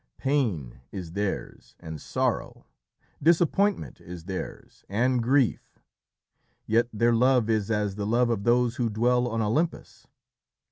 Pain 0.17 0.79
is 0.91 1.11
theirs, 1.11 1.75
and 1.79 2.01
sorrow. 2.01 2.65
Disappointment 3.21 4.01
is 4.01 4.23
theirs, 4.25 4.83
and 4.89 5.21
grief. 5.21 5.77
Yet 6.65 6.89
their 6.91 7.13
love 7.13 7.51
is 7.51 7.69
as 7.69 7.97
the 7.97 8.07
love 8.07 8.31
of 8.31 8.43
those 8.43 8.77
who 8.77 8.89
dwell 8.89 9.27
on 9.27 9.43
Olympus. 9.43 10.07